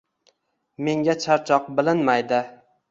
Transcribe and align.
Menga 0.87 1.17
charchoq 1.27 1.71
bilinmaydi 1.81 2.43